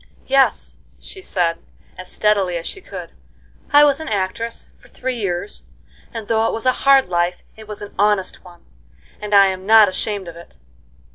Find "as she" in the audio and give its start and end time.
2.57-2.81